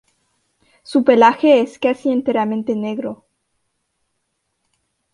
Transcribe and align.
Su 0.81 1.03
pelaje 1.03 1.61
es 1.61 1.77
casi 1.77 2.11
enteramente 2.11 2.75
negro. 2.75 3.23